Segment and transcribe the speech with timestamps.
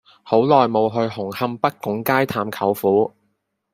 [0.23, 3.13] 好耐無去紅磡北拱街探舅父